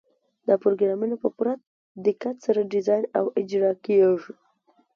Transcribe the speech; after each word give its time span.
دا 0.47 0.55
پروګرامونه 0.63 1.15
په 1.23 1.27
پوره 1.35 1.53
دقت 2.07 2.35
سره 2.45 2.69
ډیزاین 2.71 3.03
او 3.17 3.25
اجرا 3.39 3.71
کیږي. 3.85 4.31